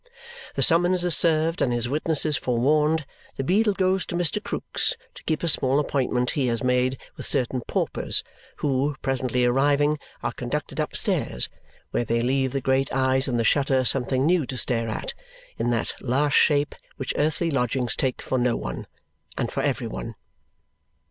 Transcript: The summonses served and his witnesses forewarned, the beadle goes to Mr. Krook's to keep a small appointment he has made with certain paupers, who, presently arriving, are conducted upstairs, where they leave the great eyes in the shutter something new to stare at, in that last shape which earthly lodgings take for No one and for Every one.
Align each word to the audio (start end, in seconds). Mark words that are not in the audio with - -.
The 0.55 0.63
summonses 0.63 1.15
served 1.15 1.61
and 1.61 1.71
his 1.71 1.87
witnesses 1.87 2.35
forewarned, 2.35 3.05
the 3.35 3.43
beadle 3.43 3.73
goes 3.75 4.03
to 4.07 4.15
Mr. 4.15 4.41
Krook's 4.43 4.95
to 5.13 5.21
keep 5.25 5.43
a 5.43 5.47
small 5.47 5.77
appointment 5.79 6.31
he 6.31 6.47
has 6.47 6.63
made 6.63 6.97
with 7.15 7.27
certain 7.27 7.61
paupers, 7.67 8.23
who, 8.55 8.95
presently 9.03 9.45
arriving, 9.45 9.99
are 10.23 10.31
conducted 10.31 10.79
upstairs, 10.79 11.49
where 11.91 12.03
they 12.03 12.21
leave 12.21 12.51
the 12.51 12.61
great 12.61 12.91
eyes 12.91 13.27
in 13.27 13.37
the 13.37 13.43
shutter 13.43 13.83
something 13.83 14.25
new 14.25 14.47
to 14.47 14.57
stare 14.57 14.89
at, 14.89 15.13
in 15.59 15.69
that 15.69 15.93
last 16.01 16.33
shape 16.33 16.73
which 16.97 17.13
earthly 17.15 17.51
lodgings 17.51 17.95
take 17.95 18.23
for 18.23 18.39
No 18.39 18.55
one 18.55 18.87
and 19.37 19.51
for 19.51 19.61
Every 19.61 19.85
one. 19.85 20.15